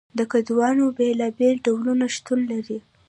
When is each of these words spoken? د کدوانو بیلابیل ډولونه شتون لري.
د 0.17 0.19
کدوانو 0.31 0.83
بیلابیل 0.97 1.55
ډولونه 1.65 2.05
شتون 2.15 2.39
لري. 2.51 2.79